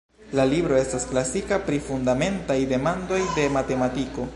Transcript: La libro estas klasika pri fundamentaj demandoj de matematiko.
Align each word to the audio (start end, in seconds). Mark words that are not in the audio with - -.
La 0.37 0.45
libro 0.53 0.79
estas 0.85 1.05
klasika 1.11 1.61
pri 1.69 1.79
fundamentaj 1.91 2.59
demandoj 2.75 3.25
de 3.39 3.51
matematiko. 3.61 4.29